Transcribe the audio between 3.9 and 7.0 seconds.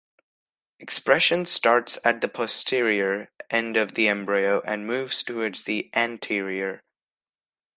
the embryo and moves towards the anterior.